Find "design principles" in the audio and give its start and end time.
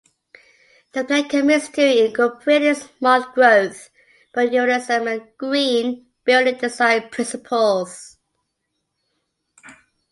6.57-8.17